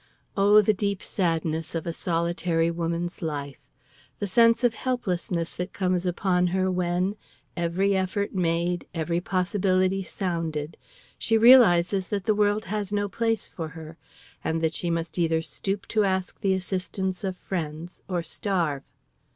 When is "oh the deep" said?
0.35-1.03